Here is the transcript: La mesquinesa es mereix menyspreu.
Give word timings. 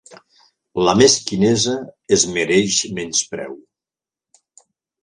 La 0.87 0.95
mesquinesa 1.01 1.75
es 2.17 2.27
mereix 2.39 2.79
menyspreu. 2.97 3.57